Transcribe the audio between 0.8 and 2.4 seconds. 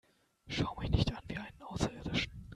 nicht an wie einen Außerirdischen!